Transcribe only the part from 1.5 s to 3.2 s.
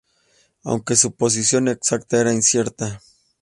exacta era incierta.